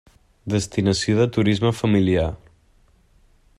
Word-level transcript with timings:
Destinació 0.53 1.19
de 1.19 1.27
Turisme 1.35 1.73
Familiar. 1.83 2.27